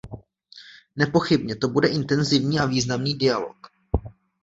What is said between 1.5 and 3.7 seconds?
to bude intenzivní a významný dialog.